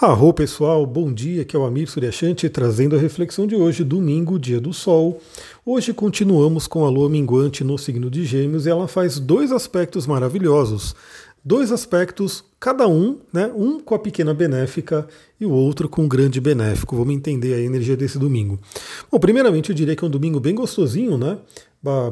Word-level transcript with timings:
Arro 0.00 0.34
pessoal, 0.34 0.84
bom 0.84 1.12
dia, 1.12 1.42
aqui 1.42 1.54
é 1.54 1.58
o 1.58 1.64
Amir 1.64 1.88
Suryashanti 1.88 2.48
trazendo 2.48 2.96
a 2.96 2.98
reflexão 2.98 3.46
de 3.46 3.54
hoje, 3.54 3.84
domingo, 3.84 4.40
dia 4.40 4.60
do 4.60 4.72
sol. 4.72 5.20
Hoje 5.64 5.94
continuamos 5.94 6.66
com 6.66 6.84
a 6.84 6.90
lua 6.90 7.08
minguante 7.08 7.62
no 7.62 7.78
signo 7.78 8.10
de 8.10 8.24
Gêmeos 8.24 8.66
e 8.66 8.70
ela 8.70 8.88
faz 8.88 9.20
dois 9.20 9.52
aspectos 9.52 10.04
maravilhosos. 10.04 10.96
Dois 11.44 11.70
aspectos, 11.70 12.42
cada 12.58 12.88
um, 12.88 13.20
né? 13.32 13.52
Um 13.54 13.78
com 13.78 13.94
a 13.94 13.98
pequena 13.98 14.34
benéfica 14.34 15.06
e 15.38 15.46
o 15.46 15.52
outro 15.52 15.88
com 15.88 16.04
o 16.04 16.08
grande 16.08 16.40
benéfico. 16.40 16.96
Vamos 16.96 17.14
entender 17.14 17.54
a 17.54 17.60
energia 17.60 17.96
desse 17.96 18.18
domingo. 18.18 18.58
Bom, 19.12 19.20
primeiramente 19.20 19.70
eu 19.70 19.76
diria 19.76 19.94
que 19.94 20.04
é 20.04 20.08
um 20.08 20.10
domingo 20.10 20.40
bem 20.40 20.56
gostosinho, 20.56 21.16
né? 21.16 21.38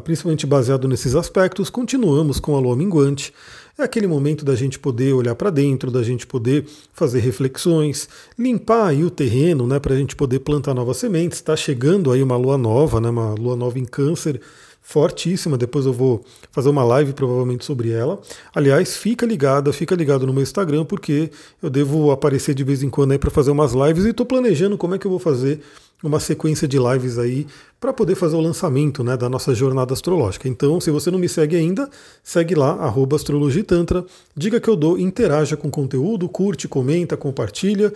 Principalmente 0.04 0.46
baseado 0.46 0.86
nesses 0.86 1.16
aspectos. 1.16 1.68
Continuamos 1.68 2.38
com 2.38 2.54
a 2.54 2.60
lua 2.60 2.76
minguante. 2.76 3.32
É 3.78 3.82
aquele 3.82 4.06
momento 4.06 4.44
da 4.44 4.54
gente 4.54 4.78
poder 4.78 5.14
olhar 5.14 5.34
para 5.34 5.48
dentro, 5.48 5.90
da 5.90 6.02
gente 6.02 6.26
poder 6.26 6.66
fazer 6.92 7.20
reflexões, 7.20 8.06
limpar 8.38 8.88
aí 8.88 9.02
o 9.02 9.10
terreno, 9.10 9.66
né, 9.66 9.78
para 9.78 9.94
a 9.94 9.96
gente 9.96 10.14
poder 10.14 10.40
plantar 10.40 10.74
novas 10.74 10.98
sementes. 10.98 11.38
Está 11.38 11.56
chegando 11.56 12.12
aí 12.12 12.22
uma 12.22 12.36
lua 12.36 12.58
nova, 12.58 13.00
né, 13.00 13.08
uma 13.08 13.32
lua 13.34 13.56
nova 13.56 13.78
em 13.78 13.84
câncer, 13.86 14.40
fortíssima. 14.82 15.56
Depois 15.56 15.86
eu 15.86 15.92
vou 15.92 16.22
fazer 16.50 16.68
uma 16.68 16.84
live 16.84 17.14
provavelmente 17.14 17.64
sobre 17.64 17.90
ela. 17.90 18.20
Aliás, 18.54 18.96
fica 18.96 19.24
ligada, 19.24 19.72
fica 19.72 19.94
ligado 19.94 20.26
no 20.26 20.34
meu 20.34 20.42
Instagram, 20.42 20.84
porque 20.84 21.30
eu 21.62 21.70
devo 21.70 22.10
aparecer 22.10 22.54
de 22.54 22.64
vez 22.64 22.82
em 22.82 22.90
quando 22.90 23.12
aí 23.12 23.18
para 23.18 23.30
fazer 23.30 23.52
umas 23.52 23.72
lives 23.72 24.04
e 24.04 24.10
estou 24.10 24.26
planejando 24.26 24.76
como 24.76 24.94
é 24.94 24.98
que 24.98 25.06
eu 25.06 25.10
vou 25.10 25.20
fazer 25.20 25.60
uma 26.02 26.20
sequência 26.20 26.66
de 26.66 26.78
lives 26.78 27.18
aí 27.18 27.46
para 27.80 27.92
poder 27.92 28.14
fazer 28.14 28.36
o 28.36 28.40
lançamento 28.40 29.02
né, 29.04 29.16
da 29.16 29.28
nossa 29.28 29.54
jornada 29.54 29.92
astrológica. 29.92 30.48
Então, 30.48 30.80
se 30.80 30.90
você 30.90 31.10
não 31.10 31.18
me 31.18 31.28
segue 31.28 31.56
ainda, 31.56 31.88
segue 32.22 32.54
lá, 32.54 32.72
arroba 32.72 33.16
astrologitantra, 33.16 34.04
diga 34.36 34.60
que 34.60 34.68
eu 34.68 34.76
dou, 34.76 34.98
interaja 34.98 35.56
com 35.56 35.68
o 35.68 35.70
conteúdo, 35.70 36.28
curte, 36.28 36.68
comenta, 36.68 37.16
compartilha, 37.16 37.92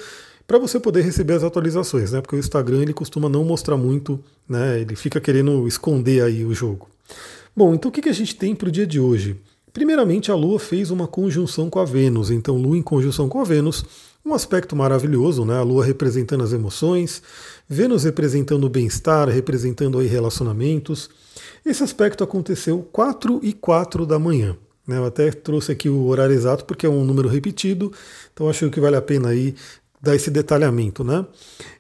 para 0.47 0.59
você 0.59 0.79
poder 0.79 1.03
receber 1.03 1.35
as 1.35 1.43
atualizações, 1.43 2.13
né? 2.13 2.21
Porque 2.21 2.37
o 2.37 2.39
Instagram 2.39 2.83
ele 2.83 2.93
costuma 2.93 3.29
não 3.29 3.45
mostrar 3.45 3.77
muito, 3.77 4.23
né? 4.49 4.81
Ele 4.81 4.95
fica 4.95 5.21
querendo 5.21 5.67
esconder 5.67 6.23
aí 6.23 6.45
o 6.45 6.55
jogo. 6.55 6.89
Bom, 7.55 7.75
então 7.75 7.89
o 7.89 7.93
que, 7.93 8.03
que 8.03 8.09
a 8.09 8.15
gente 8.15 8.37
tem 8.37 8.55
para 8.55 8.69
o 8.69 8.73
dia 8.73 8.87
de 8.87 9.01
hoje? 9.01 9.37
Primeiramente, 9.77 10.33
a 10.33 10.35
Lua 10.35 10.59
fez 10.59 10.91
uma 10.91 11.07
conjunção 11.07 11.69
com 11.69 11.79
a 11.79 11.85
Vênus, 11.85 12.31
então 12.31 12.57
Lua 12.57 12.79
em 12.79 12.83
conjunção 12.83 13.29
com 13.29 13.43
a 13.43 13.45
Vênus 13.45 13.85
um 14.25 14.33
aspecto 14.33 14.75
maravilhoso, 14.75 15.45
né? 15.45 15.59
A 15.59 15.63
Lua 15.63 15.85
representando 15.85 16.43
as 16.43 16.55
emoções, 16.55 17.23
Vênus 17.69 18.05
representando 18.05 18.65
o 18.65 18.71
bem-estar, 18.71 19.29
representando 19.29 19.99
aí 19.99 20.07
relacionamentos. 20.07 21.11
Esse 21.63 21.83
aspecto 21.83 22.25
aconteceu 22.25 22.89
4 22.91 23.41
e 23.43 23.53
4 23.53 24.07
da 24.07 24.19
manhã. 24.19 24.57
Né? 24.87 24.97
Eu 24.97 25.05
até 25.05 25.31
trouxe 25.31 25.73
aqui 25.73 25.91
o 25.91 26.07
horário 26.07 26.35
exato 26.35 26.65
porque 26.65 26.87
é 26.87 26.89
um 26.89 27.05
número 27.05 27.29
repetido, 27.29 27.93
então 28.33 28.49
acho 28.49 28.71
que 28.71 28.81
vale 28.81 28.97
a 28.97 29.03
pena 29.03 29.29
aí 29.29 29.55
dar 30.01 30.15
esse 30.15 30.31
detalhamento, 30.31 31.03
né? 31.03 31.27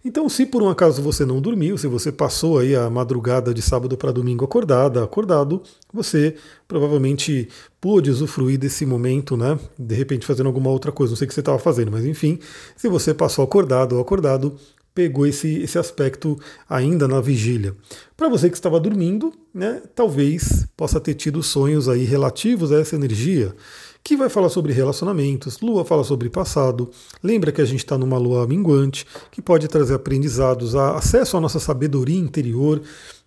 Então, 0.04 0.28
se 0.28 0.46
por 0.46 0.62
um 0.62 0.68
acaso 0.68 1.02
você 1.02 1.24
não 1.24 1.40
dormiu, 1.40 1.76
se 1.76 1.86
você 1.86 2.10
passou 2.10 2.58
aí 2.58 2.74
a 2.74 2.88
madrugada 2.88 3.52
de 3.52 3.60
sábado 3.60 3.96
para 3.96 4.12
domingo 4.12 4.44
acordada, 4.44 5.02
acordado, 5.02 5.62
você 5.92 6.34
provavelmente 6.66 7.48
pôde 7.80 8.10
usufruir 8.10 8.58
desse 8.58 8.86
momento, 8.86 9.36
né? 9.36 9.58
De 9.78 9.94
repente 9.94 10.26
fazendo 10.26 10.46
alguma 10.46 10.70
outra 10.70 10.90
coisa, 10.90 11.12
não 11.12 11.16
sei 11.16 11.26
o 11.26 11.28
que 11.28 11.34
você 11.34 11.40
estava 11.40 11.58
fazendo, 11.58 11.90
mas 11.92 12.04
enfim, 12.04 12.38
se 12.76 12.88
você 12.88 13.12
passou 13.12 13.44
acordado 13.44 13.94
ou 13.94 14.00
acordado, 14.00 14.56
pegou 14.96 15.26
esse, 15.26 15.58
esse 15.58 15.78
aspecto 15.78 16.40
ainda 16.66 17.06
na 17.06 17.20
vigília. 17.20 17.76
Para 18.16 18.30
você 18.30 18.48
que 18.48 18.56
estava 18.56 18.80
dormindo, 18.80 19.30
né, 19.52 19.82
talvez 19.94 20.66
possa 20.74 20.98
ter 20.98 21.12
tido 21.12 21.42
sonhos 21.42 21.86
aí 21.86 22.04
relativos 22.04 22.72
a 22.72 22.80
essa 22.80 22.96
energia 22.96 23.54
que 24.02 24.16
vai 24.16 24.30
falar 24.30 24.48
sobre 24.48 24.72
relacionamentos, 24.72 25.60
lua 25.60 25.84
fala 25.84 26.02
sobre 26.02 26.30
passado. 26.30 26.90
Lembra 27.22 27.52
que 27.52 27.60
a 27.60 27.64
gente 27.66 27.80
está 27.80 27.98
numa 27.98 28.16
lua 28.16 28.46
minguante, 28.46 29.04
que 29.30 29.42
pode 29.42 29.68
trazer 29.68 29.94
aprendizados, 29.94 30.74
acesso 30.74 31.36
à 31.36 31.40
nossa 31.40 31.60
sabedoria 31.60 32.18
interior. 32.18 32.80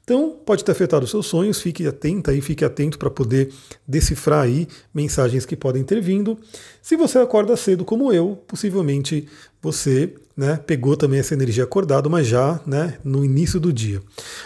Então, 0.04 0.36
pode 0.44 0.64
ter 0.64 0.72
afetado 0.72 1.06
os 1.06 1.12
seus 1.12 1.28
sonhos, 1.28 1.62
fique 1.62 1.86
atento 1.86 2.32
aí, 2.32 2.42
fique 2.42 2.66
atento 2.66 2.98
para 2.98 3.12
poder 3.12 3.54
decifrar 3.88 4.46
aí 4.46 4.68
mensagens 4.92 5.46
que 5.46 5.56
podem 5.56 5.84
ter 5.84 6.02
vindo. 6.02 6.36
Se 6.82 6.96
você 6.96 7.20
acorda 7.20 7.56
cedo 7.56 7.86
como 7.86 8.12
eu, 8.12 8.42
possivelmente 8.48 9.28
você 9.62 10.16
né, 10.40 10.56
pegou 10.56 10.96
também 10.96 11.20
essa 11.20 11.34
energia 11.34 11.66
acordado, 11.66 12.10
mas 12.10 12.26
já 12.26 12.62
né, 12.66 12.98
no 13.04 13.26
início 13.26 13.60
do 13.60 13.74
dia. 13.74 14.02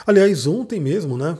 Aliás, 0.08 0.48
ontem 0.48 0.80
mesmo, 0.80 1.16
né, 1.20 1.38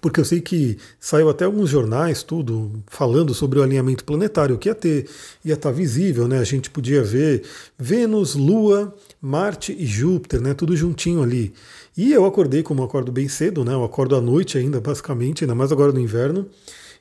porque 0.00 0.20
eu 0.20 0.24
sei 0.24 0.40
que 0.40 0.78
saiu 1.00 1.28
até 1.28 1.44
alguns 1.44 1.68
jornais, 1.68 2.22
tudo, 2.22 2.70
falando 2.86 3.34
sobre 3.34 3.58
o 3.58 3.64
alinhamento 3.64 4.04
planetário, 4.04 4.56
que 4.56 4.68
ia 4.68 4.74
ter, 4.74 5.08
ia 5.44 5.54
estar 5.54 5.70
tá 5.70 5.74
visível, 5.74 6.28
né? 6.28 6.38
A 6.38 6.44
gente 6.44 6.70
podia 6.70 7.02
ver 7.02 7.42
Vênus, 7.78 8.34
Lua, 8.34 8.94
Marte 9.20 9.74
e 9.76 9.86
Júpiter, 9.86 10.40
né? 10.40 10.54
Tudo 10.54 10.76
juntinho 10.76 11.22
ali. 11.22 11.52
E 11.96 12.12
eu 12.12 12.26
acordei, 12.26 12.62
como 12.62 12.82
eu 12.82 12.84
acordo 12.84 13.10
bem 13.10 13.26
cedo, 13.26 13.64
né? 13.64 13.72
Eu 13.72 13.82
acordo 13.82 14.14
à 14.14 14.20
noite 14.20 14.58
ainda, 14.58 14.80
basicamente, 14.80 15.44
ainda 15.44 15.54
mais 15.54 15.72
agora 15.72 15.92
no 15.92 16.00
inverno. 16.00 16.46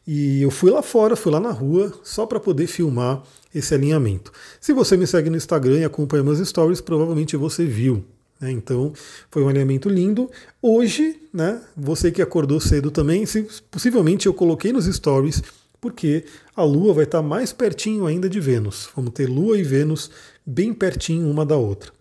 E 0.08 0.42
eu 0.42 0.52
fui 0.52 0.70
lá 0.70 0.82
fora, 0.82 1.16
fui 1.16 1.32
lá 1.32 1.40
na 1.40 1.52
rua, 1.52 1.92
só 2.04 2.26
para 2.26 2.40
poder 2.40 2.68
filmar 2.68 3.24
esse 3.54 3.74
alinhamento. 3.74 4.32
Se 4.62 4.72
você 4.72 4.96
me 4.96 5.08
segue 5.08 5.30
no 5.30 5.38
Instagram 5.38 5.80
e 5.80 5.84
acompanha 5.84 6.24
meus 6.24 6.40
stories, 6.48 6.82
provavelmente 6.82 7.36
você 7.36 7.66
viu. 7.66 8.04
Né? 8.40 8.52
Então, 8.52 8.94
foi 9.32 9.44
um 9.44 9.50
alinhamento 9.50 9.90
lindo. 9.90 10.30
Hoje, 10.62 11.20
né, 11.34 11.62
você 11.76 12.12
que 12.12 12.22
acordou 12.22 12.60
cedo 12.60 12.92
também, 12.92 13.26
se, 13.26 13.48
possivelmente 13.72 14.28
eu 14.28 14.34
coloquei 14.34 14.72
nos 14.72 14.86
stories, 14.86 15.42
porque 15.82 16.26
a 16.56 16.64
Lua 16.64 16.94
vai 16.94 17.04
estar 17.06 17.22
mais 17.22 17.52
pertinho 17.52 18.06
ainda 18.06 18.30
de 18.30 18.40
Vênus. 18.40 18.90
Vamos 18.96 19.12
ter 19.14 19.28
Lua 19.28 19.58
e 19.58 19.64
Vênus 19.64 20.12
bem 20.46 20.74
pertinho 20.74 21.30
uma 21.30 21.46
da 21.46 21.58
outra. 21.58 21.92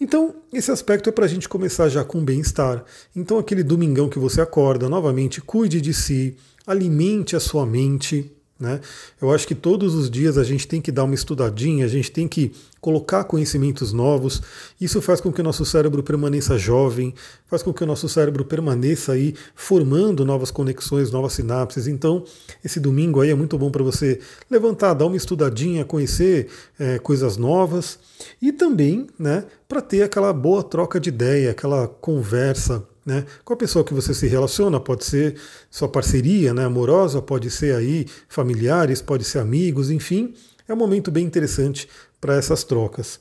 Então, 0.00 0.34
esse 0.52 0.70
aspecto 0.70 1.08
é 1.08 1.12
para 1.12 1.24
a 1.24 1.28
gente 1.28 1.48
começar 1.48 1.88
já 1.88 2.04
com 2.04 2.24
bem-estar. 2.24 2.84
Então, 3.14 3.38
aquele 3.38 3.62
domingão 3.62 4.08
que 4.08 4.18
você 4.18 4.40
acorda, 4.40 4.88
novamente, 4.88 5.40
cuide 5.40 5.80
de 5.80 5.94
si, 5.94 6.36
alimente 6.70 7.34
a 7.34 7.40
sua 7.40 7.66
mente, 7.66 8.30
né? 8.60 8.78
Eu 9.20 9.32
acho 9.32 9.48
que 9.48 9.54
todos 9.54 9.94
os 9.94 10.10
dias 10.10 10.36
a 10.36 10.44
gente 10.44 10.68
tem 10.68 10.82
que 10.82 10.92
dar 10.92 11.04
uma 11.04 11.14
estudadinha, 11.14 11.86
a 11.86 11.88
gente 11.88 12.12
tem 12.12 12.28
que 12.28 12.52
colocar 12.78 13.24
conhecimentos 13.24 13.90
novos. 13.90 14.42
Isso 14.78 15.00
faz 15.00 15.18
com 15.18 15.32
que 15.32 15.40
o 15.40 15.44
nosso 15.44 15.64
cérebro 15.64 16.02
permaneça 16.02 16.58
jovem, 16.58 17.14
faz 17.46 17.62
com 17.62 17.72
que 17.72 17.82
o 17.82 17.86
nosso 17.86 18.06
cérebro 18.06 18.44
permaneça 18.44 19.12
aí 19.12 19.34
formando 19.54 20.26
novas 20.26 20.50
conexões, 20.50 21.10
novas 21.10 21.32
sinapses. 21.32 21.86
Então, 21.86 22.22
esse 22.62 22.78
domingo 22.78 23.22
aí 23.22 23.30
é 23.30 23.34
muito 23.34 23.56
bom 23.56 23.70
para 23.70 23.82
você 23.82 24.20
levantar, 24.50 24.92
dar 24.92 25.06
uma 25.06 25.16
estudadinha, 25.16 25.82
conhecer 25.82 26.48
é, 26.78 26.98
coisas 26.98 27.38
novas 27.38 27.98
e 28.42 28.52
também, 28.52 29.06
né, 29.18 29.46
para 29.66 29.80
ter 29.80 30.02
aquela 30.02 30.34
boa 30.34 30.62
troca 30.62 31.00
de 31.00 31.08
ideia, 31.08 31.50
aquela 31.50 31.88
conversa 31.88 32.86
né? 33.10 33.26
Com 33.44 33.52
a 33.52 33.56
pessoa 33.56 33.84
que 33.84 33.92
você 33.92 34.14
se 34.14 34.28
relaciona, 34.28 34.78
pode 34.78 35.04
ser 35.04 35.34
sua 35.68 35.88
parceria 35.88 36.54
né, 36.54 36.64
amorosa, 36.64 37.20
pode 37.20 37.50
ser 37.50 37.74
aí 37.74 38.06
familiares, 38.28 39.02
pode 39.02 39.24
ser 39.24 39.40
amigos, 39.40 39.90
enfim, 39.90 40.32
é 40.68 40.72
um 40.72 40.76
momento 40.76 41.10
bem 41.10 41.26
interessante 41.26 41.88
para 42.20 42.36
essas 42.36 42.62
trocas. 42.62 43.18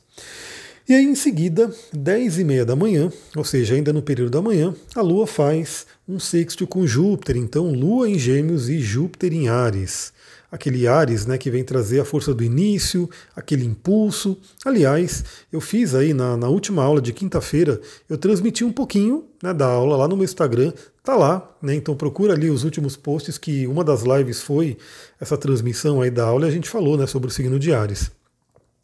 E 0.88 0.94
aí, 0.94 1.04
em 1.04 1.16
seguida, 1.16 1.74
10 1.92 2.40
e 2.40 2.44
meia 2.44 2.66
da 2.66 2.76
manhã, 2.76 3.12
ou 3.36 3.44
seja, 3.44 3.76
ainda 3.76 3.92
no 3.92 4.02
período 4.02 4.32
da 4.32 4.42
manhã, 4.42 4.74
a 4.96 5.02
Lua 5.02 5.28
faz 5.28 5.86
um 6.08 6.20
sexto 6.20 6.66
com 6.66 6.86
Júpiter. 6.86 7.38
Então, 7.38 7.72
Lua 7.72 8.10
em 8.10 8.18
Gêmeos 8.18 8.70
e 8.70 8.80
Júpiter 8.80 9.34
em 9.34 9.50
Ares 9.50 10.12
aquele 10.52 10.88
Ares 10.88 11.26
né, 11.26 11.38
que 11.38 11.50
vem 11.50 11.64
trazer 11.64 12.00
a 12.00 12.06
força 12.06 12.34
do 12.34 12.44
início, 12.44 13.10
aquele 13.36 13.66
impulso. 13.66 14.38
Aliás, 14.66 15.24
eu 15.52 15.62
fiz 15.62 15.94
aí 15.94 16.14
na, 16.14 16.36
na 16.36 16.48
última 16.48 16.84
aula 16.84 17.02
de 17.02 17.14
quinta-feira, 17.14 17.80
eu 18.08 18.18
transmiti 18.18 18.64
um 18.64 18.72
pouquinho 18.72 19.26
né, 19.44 19.54
da 19.54 19.68
aula 19.68 19.96
lá 19.96 20.08
no 20.08 20.16
meu 20.16 20.26
Instagram, 20.26 20.74
tá 21.04 21.16
lá, 21.16 21.56
né? 21.62 21.76
Então 21.76 21.96
procura 21.96 22.34
ali 22.34 22.50
os 22.50 22.64
últimos 22.64 22.96
posts 22.96 23.38
que 23.38 23.66
uma 23.68 23.84
das 23.84 24.04
lives 24.04 24.42
foi 24.42 24.78
essa 25.20 25.38
transmissão 25.38 26.02
aí 26.02 26.12
da 26.12 26.26
aula 26.26 26.46
e 26.46 26.50
a 26.50 26.52
gente 26.52 26.70
falou 26.70 26.98
né, 26.98 27.08
sobre 27.08 27.30
o 27.30 27.32
signo 27.32 27.60
de 27.60 27.74
Ares. 27.74 28.12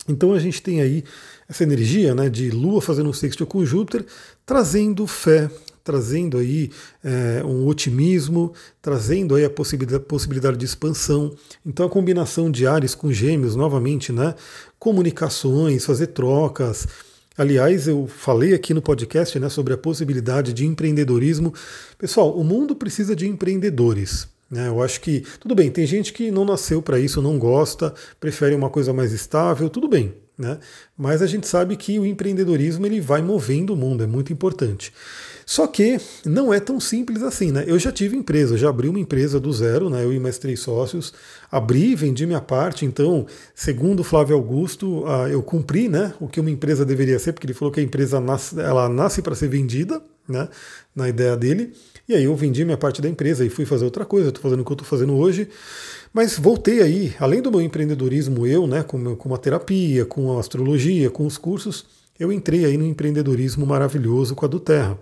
Então 0.07 0.33
a 0.33 0.39
gente 0.39 0.61
tem 0.61 0.81
aí 0.81 1.03
essa 1.47 1.63
energia 1.63 2.13
né, 2.13 2.29
de 2.29 2.49
Lua 2.49 2.81
fazendo 2.81 3.09
um 3.09 3.13
sexto 3.13 3.45
com 3.45 3.65
Júpiter, 3.65 4.05
trazendo 4.45 5.05
fé, 5.07 5.49
trazendo 5.85 6.37
aí 6.37 6.71
é, 7.03 7.43
um 7.45 7.67
otimismo, 7.67 8.51
trazendo 8.81 9.35
aí 9.35 9.45
a 9.45 9.49
possibilidade, 9.49 10.03
possibilidade 10.03 10.57
de 10.57 10.65
expansão. 10.65 11.33
Então 11.63 11.85
a 11.85 11.89
combinação 11.89 12.49
de 12.51 12.65
Ares 12.65 12.95
com 12.95 13.13
Gêmeos, 13.13 13.55
novamente, 13.55 14.11
né? 14.11 14.33
Comunicações, 14.79 15.85
fazer 15.85 16.07
trocas. 16.07 16.87
Aliás, 17.37 17.87
eu 17.87 18.07
falei 18.07 18.53
aqui 18.53 18.73
no 18.73 18.81
podcast 18.81 19.37
né, 19.39 19.47
sobre 19.47 19.73
a 19.73 19.77
possibilidade 19.77 20.53
de 20.53 20.65
empreendedorismo. 20.65 21.53
Pessoal, 21.97 22.35
o 22.35 22.43
mundo 22.43 22.75
precisa 22.75 23.15
de 23.15 23.27
empreendedores. 23.27 24.27
Né? 24.49 24.67
Eu 24.67 24.81
acho 24.81 25.01
que, 25.01 25.23
tudo 25.39 25.53
bem, 25.53 25.69
tem 25.69 25.85
gente 25.85 26.13
que 26.13 26.31
não 26.31 26.45
nasceu 26.45 26.81
para 26.81 26.97
isso, 26.97 27.21
não 27.21 27.37
gosta, 27.37 27.93
prefere 28.19 28.55
uma 28.55 28.69
coisa 28.69 28.93
mais 28.93 29.11
estável, 29.11 29.69
tudo 29.69 29.87
bem. 29.87 30.13
né? 30.37 30.57
Mas 30.97 31.21
a 31.21 31.27
gente 31.27 31.47
sabe 31.47 31.75
que 31.75 31.99
o 31.99 32.05
empreendedorismo 32.05 32.85
ele 32.85 33.01
vai 33.01 33.21
movendo 33.21 33.73
o 33.73 33.75
mundo, 33.75 34.03
é 34.03 34.07
muito 34.07 34.31
importante. 34.31 34.93
Só 35.45 35.67
que 35.67 35.99
não 36.25 36.51
é 36.51 36.59
tão 36.59 36.79
simples 36.79 37.21
assim, 37.21 37.51
né? 37.51 37.63
Eu 37.67 37.77
já 37.77 37.91
tive 37.91 38.17
empresa, 38.17 38.57
já 38.57 38.69
abri 38.69 38.89
uma 38.89 38.99
empresa 38.99 39.39
do 39.39 39.53
zero, 39.53 39.89
né? 39.89 40.03
Eu 40.03 40.11
e 40.11 40.19
mais 40.19 40.39
três 40.39 40.59
sócios, 40.59 41.13
abri, 41.51 41.93
vendi 41.93 42.25
minha 42.25 42.41
parte, 42.41 42.83
então, 42.83 43.27
segundo 43.53 44.03
Flávio 44.03 44.35
Augusto, 44.35 45.03
ah, 45.05 45.29
eu 45.29 45.43
cumpri, 45.43 45.87
né? 45.87 46.13
O 46.19 46.27
que 46.27 46.39
uma 46.39 46.49
empresa 46.49 46.83
deveria 46.83 47.19
ser, 47.19 47.33
porque 47.33 47.45
ele 47.45 47.53
falou 47.53 47.71
que 47.71 47.79
a 47.79 47.83
empresa 47.83 48.19
nasce, 48.19 48.59
ela 48.59 48.89
nasce 48.89 49.21
para 49.21 49.35
ser 49.35 49.47
vendida, 49.47 50.01
né? 50.27 50.49
Na 50.95 51.07
ideia 51.07 51.37
dele. 51.37 51.73
E 52.09 52.15
aí 52.15 52.23
eu 52.23 52.35
vendi 52.35 52.65
minha 52.65 52.77
parte 52.77 53.01
da 53.01 53.09
empresa 53.09 53.45
e 53.45 53.49
fui 53.49 53.65
fazer 53.65 53.85
outra 53.85 54.05
coisa, 54.05 54.29
estou 54.29 54.41
fazendo 54.41 54.61
o 54.61 54.65
que 54.65 54.71
eu 54.71 54.75
estou 54.75 54.87
fazendo 54.87 55.15
hoje. 55.15 55.47
Mas 56.11 56.39
voltei 56.39 56.81
aí, 56.81 57.13
além 57.19 57.41
do 57.41 57.51
meu 57.51 57.61
empreendedorismo, 57.61 58.47
eu, 58.47 58.65
né, 58.65 58.83
com, 58.83 59.15
com 59.15 59.33
a 59.33 59.37
terapia, 59.37 60.05
com 60.05 60.37
a 60.37 60.39
astrologia, 60.39 61.09
com 61.09 61.25
os 61.25 61.37
cursos, 61.37 61.85
eu 62.19 62.31
entrei 62.31 62.65
aí 62.65 62.77
no 62.77 62.85
empreendedorismo 62.85 63.65
maravilhoso 63.65 64.35
com 64.35 64.45
a 64.45 64.47
do 64.47 64.59
Terra. 64.59 64.97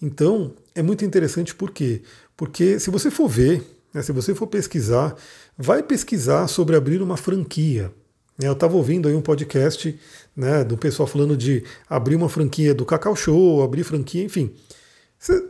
Então, 0.00 0.52
é 0.74 0.82
muito 0.82 1.04
interessante 1.04 1.54
por 1.54 1.70
quê? 1.70 2.02
Porque 2.36 2.78
se 2.78 2.90
você 2.90 3.10
for 3.10 3.28
ver, 3.28 3.62
né, 3.92 4.02
se 4.02 4.12
você 4.12 4.34
for 4.34 4.46
pesquisar, 4.46 5.14
vai 5.56 5.82
pesquisar 5.82 6.48
sobre 6.48 6.76
abrir 6.76 7.02
uma 7.02 7.16
franquia. 7.16 7.92
Né, 8.38 8.48
eu 8.48 8.52
estava 8.52 8.76
ouvindo 8.76 9.08
aí 9.08 9.14
um 9.14 9.20
podcast 9.20 9.98
né, 10.36 10.64
do 10.64 10.76
pessoal 10.76 11.06
falando 11.06 11.36
de 11.36 11.64
abrir 11.88 12.16
uma 12.16 12.28
franquia 12.28 12.74
do 12.74 12.84
Cacau 12.84 13.14
Show, 13.14 13.62
abrir 13.62 13.84
franquia, 13.84 14.24
enfim. 14.24 14.52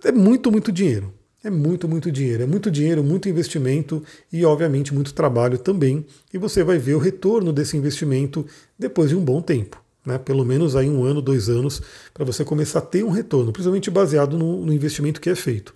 É 0.04 0.12
muito, 0.12 0.50
muito 0.50 0.70
dinheiro. 0.70 1.12
É 1.44 1.50
muito, 1.50 1.88
muito 1.88 2.12
dinheiro. 2.12 2.42
É 2.42 2.46
muito 2.46 2.70
dinheiro, 2.70 3.02
muito 3.02 3.28
investimento 3.28 4.02
e, 4.32 4.44
obviamente, 4.44 4.94
muito 4.94 5.12
trabalho 5.12 5.58
também. 5.58 6.06
E 6.32 6.38
você 6.38 6.62
vai 6.62 6.78
ver 6.78 6.94
o 6.94 6.98
retorno 6.98 7.52
desse 7.52 7.76
investimento 7.76 8.46
depois 8.78 9.10
de 9.10 9.16
um 9.16 9.24
bom 9.24 9.40
tempo. 9.40 9.81
Né? 10.04 10.18
Pelo 10.18 10.44
menos 10.44 10.76
aí 10.76 10.88
um 10.88 11.04
ano, 11.04 11.22
dois 11.22 11.48
anos, 11.48 11.80
para 12.12 12.24
você 12.24 12.44
começar 12.44 12.80
a 12.80 12.82
ter 12.82 13.04
um 13.04 13.10
retorno, 13.10 13.52
principalmente 13.52 13.90
baseado 13.90 14.36
no, 14.36 14.64
no 14.64 14.72
investimento 14.72 15.20
que 15.20 15.30
é 15.30 15.34
feito. 15.34 15.74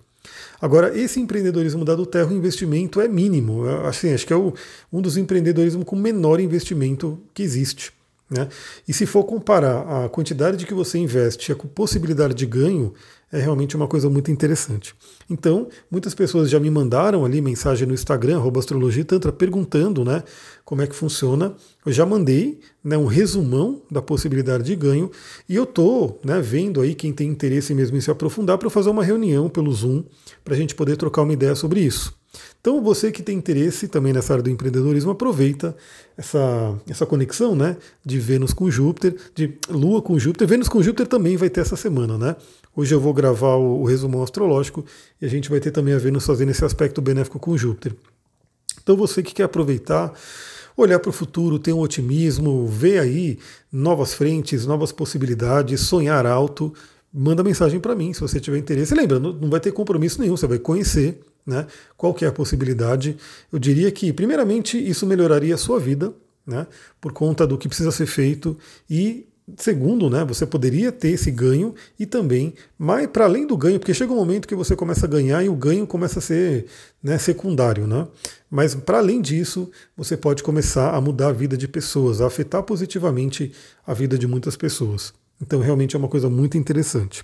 Agora, 0.59 0.97
esse 0.97 1.19
empreendedorismo 1.19 1.85
da 1.85 1.95
Duterra, 1.95 2.29
o 2.29 2.33
investimento 2.33 2.99
é 2.99 3.07
mínimo. 3.07 3.63
Assim, 3.85 4.13
acho 4.13 4.25
que 4.25 4.33
é 4.33 4.35
o, 4.35 4.53
um 4.91 5.01
dos 5.01 5.15
empreendedorismos 5.15 5.85
com 5.85 5.95
menor 5.95 6.39
investimento 6.39 7.19
que 7.33 7.43
existe. 7.43 7.93
Né? 8.29 8.49
E 8.87 8.93
se 8.93 9.05
for 9.05 9.23
comparar 9.23 10.05
a 10.05 10.09
quantidade 10.09 10.57
de 10.57 10.65
que 10.65 10.73
você 10.73 10.97
investe 10.97 11.51
e 11.51 11.53
a 11.53 11.55
possibilidade 11.55 12.33
de 12.33 12.45
ganho, 12.45 12.93
é 13.31 13.39
realmente 13.39 13.75
uma 13.75 13.87
coisa 13.87 14.09
muito 14.09 14.31
interessante. 14.31 14.95
Então, 15.29 15.67
muitas 15.91 16.15
pessoas 16.15 16.49
já 16.49 16.59
me 16.59 16.69
mandaram 16.69 17.25
ali 17.25 17.41
mensagem 17.41 17.85
no 17.85 17.93
Instagram, 17.93 18.41
astrologitantra, 18.57 19.31
perguntando 19.33 20.05
né, 20.05 20.23
como 20.63 20.81
é 20.81 20.87
que 20.87 20.95
funciona. 20.95 21.53
Eu 21.85 21.91
já 21.91 22.05
mandei 22.05 22.59
né, 22.83 22.97
um 22.97 23.05
resumão 23.05 23.81
da 23.91 24.01
possibilidade 24.01 24.63
de 24.63 24.75
ganho 24.75 25.11
e 25.47 25.55
eu 25.55 25.63
estou 25.63 26.19
né, 26.23 26.39
vendo 26.39 26.79
aí 26.79 26.95
quem 26.95 27.11
tem 27.11 27.29
interesse 27.29 27.73
mesmo 27.73 27.97
em 27.97 28.01
se 28.01 28.09
aprofundar 28.09 28.57
para 28.57 28.69
fazer 28.69 28.89
uma 28.89 29.03
reunião 29.03 29.49
pelo 29.49 29.73
Zoom 29.73 30.03
para 30.43 30.53
a 30.53 30.57
gente 30.57 30.73
poder 30.73 30.95
trocar 30.95 31.23
uma 31.23 31.33
ideia 31.33 31.55
sobre 31.55 31.81
isso. 31.81 32.17
Então, 32.59 32.81
você 32.81 33.11
que 33.11 33.23
tem 33.23 33.37
interesse 33.37 33.87
também 33.87 34.11
nessa 34.11 34.33
área 34.33 34.43
do 34.43 34.49
empreendedorismo, 34.49 35.11
aproveita 35.11 35.75
essa, 36.17 36.75
essa 36.89 37.05
conexão 37.05 37.55
né, 37.55 37.77
de 38.05 38.19
Vênus 38.19 38.53
com 38.53 38.69
Júpiter, 38.69 39.15
de 39.33 39.57
Lua 39.69 40.01
com 40.01 40.17
Júpiter. 40.19 40.47
Vênus 40.47 40.67
com 40.67 40.81
Júpiter 40.81 41.07
também 41.07 41.37
vai 41.37 41.49
ter 41.49 41.61
essa 41.61 41.75
semana, 41.75 42.17
né? 42.17 42.35
Hoje 42.75 42.93
eu 42.93 42.99
vou 42.99 43.13
gravar 43.13 43.55
o, 43.55 43.83
o 43.83 44.23
astrológico 44.23 44.85
e 45.21 45.25
a 45.25 45.29
gente 45.29 45.49
vai 45.49 45.59
ter 45.59 45.71
também 45.71 45.93
a 45.93 45.97
Vênus 45.97 46.25
fazendo 46.25 46.49
esse 46.49 46.63
aspecto 46.63 47.01
benéfico 47.01 47.39
com 47.39 47.57
Júpiter. 47.57 47.95
Então, 48.81 48.95
você 48.95 49.23
que 49.23 49.33
quer 49.33 49.43
aproveitar, 49.43 50.13
olhar 50.75 50.99
para 50.99 51.09
o 51.09 51.13
futuro, 51.13 51.57
ter 51.57 51.73
um 51.73 51.79
otimismo, 51.79 52.67
ver 52.67 52.99
aí 52.99 53.39
novas 53.71 54.13
frentes, 54.13 54.65
novas 54.65 54.91
possibilidades, 54.91 55.81
sonhar 55.81 56.25
alto, 56.25 56.73
manda 57.11 57.43
mensagem 57.43 57.79
para 57.79 57.95
mim 57.95 58.13
se 58.13 58.21
você 58.21 58.39
tiver 58.39 58.57
interesse. 58.57 58.93
Lembra, 58.93 59.19
não 59.19 59.49
vai 59.49 59.59
ter 59.59 59.71
compromisso 59.71 60.21
nenhum, 60.21 60.37
você 60.37 60.47
vai 60.47 60.59
conhecer 60.59 61.19
né? 61.47 61.65
Qual 61.95 62.13
que 62.13 62.25
é 62.25 62.27
a 62.27 62.31
possibilidade? 62.31 63.17
Eu 63.51 63.57
diria 63.57 63.89
que, 63.89 64.11
primeiramente, 64.11 64.77
isso 64.77 65.07
melhoraria 65.07 65.55
a 65.55 65.57
sua 65.57 65.79
vida, 65.79 66.13
né? 66.45 66.67
por 66.99 67.13
conta 67.13 67.47
do 67.47 67.57
que 67.57 67.69
precisa 67.69 67.91
ser 67.91 68.05
feito, 68.05 68.57
e 68.89 69.25
segundo, 69.55 70.09
né, 70.09 70.25
você 70.25 70.45
poderia 70.45 70.91
ter 70.91 71.09
esse 71.09 71.31
ganho 71.31 71.73
e 71.97 72.05
também, 72.05 72.53
mas 72.77 73.07
para 73.07 73.23
além 73.23 73.47
do 73.47 73.55
ganho, 73.55 73.79
porque 73.79 73.93
chega 73.93 74.11
um 74.11 74.17
momento 74.17 74.47
que 74.47 74.55
você 74.55 74.75
começa 74.75 75.05
a 75.05 75.09
ganhar 75.09 75.41
e 75.41 75.47
o 75.47 75.55
ganho 75.55 75.87
começa 75.87 76.19
a 76.19 76.21
ser 76.21 76.65
né, 77.01 77.17
secundário, 77.17 77.87
né? 77.87 78.07
Mas 78.49 78.75
para 78.75 78.97
além 78.97 79.21
disso, 79.21 79.71
você 79.95 80.17
pode 80.17 80.43
começar 80.43 80.93
a 80.93 80.99
mudar 80.99 81.29
a 81.29 81.33
vida 81.33 81.55
de 81.55 81.67
pessoas, 81.67 82.19
a 82.19 82.27
afetar 82.27 82.63
positivamente 82.63 83.53
a 83.85 83.93
vida 83.93 84.17
de 84.17 84.27
muitas 84.27 84.57
pessoas. 84.57 85.13
Então 85.41 85.61
realmente 85.61 85.95
é 85.95 85.99
uma 85.99 86.09
coisa 86.09 86.29
muito 86.29 86.57
interessante. 86.57 87.23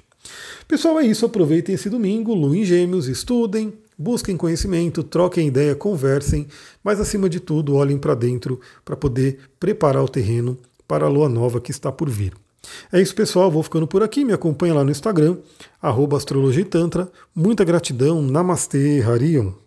Pessoal, 0.67 0.99
é 0.99 1.05
isso. 1.05 1.25
Aproveitem 1.25 1.75
esse 1.75 1.89
domingo, 1.89 2.33
Lua 2.33 2.55
em 2.55 2.63
Gêmeos, 2.63 3.07
estudem, 3.07 3.73
busquem 3.97 4.37
conhecimento, 4.37 5.03
troquem 5.03 5.47
ideia, 5.47 5.75
conversem, 5.75 6.47
mas 6.83 6.99
acima 6.99 7.29
de 7.29 7.39
tudo, 7.39 7.75
olhem 7.75 7.97
para 7.97 8.15
dentro 8.15 8.59
para 8.83 8.95
poder 8.95 9.39
preparar 9.59 10.03
o 10.03 10.09
terreno 10.09 10.57
para 10.87 11.05
a 11.05 11.09
lua 11.09 11.29
nova 11.29 11.61
que 11.61 11.71
está 11.71 11.91
por 11.91 12.09
vir. 12.09 12.33
É 12.91 13.01
isso, 13.01 13.15
pessoal. 13.15 13.51
Vou 13.51 13.63
ficando 13.63 13.87
por 13.87 14.03
aqui. 14.03 14.23
Me 14.23 14.33
acompanha 14.33 14.73
lá 14.73 14.83
no 14.83 14.91
Instagram, 14.91 15.37
astrologia 16.17 16.65
Tantra. 16.65 17.11
Muita 17.35 17.63
gratidão. 17.63 18.21
Namastê, 18.21 19.01
Harion. 19.01 19.62